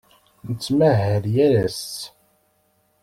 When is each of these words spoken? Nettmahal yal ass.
Nettmahal 0.49 1.23
yal 1.35 1.53
ass. 1.65 1.83